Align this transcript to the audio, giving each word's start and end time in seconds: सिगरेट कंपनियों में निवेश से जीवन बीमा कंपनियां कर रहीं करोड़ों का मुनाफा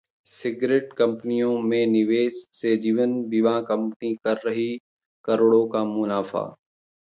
सिगरेट 0.25 0.93
कंपनियों 0.93 1.59
में 1.61 1.85
निवेश 1.87 2.45
से 2.53 2.75
जीवन 2.77 3.13
बीमा 3.29 3.59
कंपनियां 3.61 4.15
कर 4.25 4.49
रहीं 4.49 4.77
करोड़ों 5.25 5.67
का 5.67 5.83
मुनाफा 5.85 6.43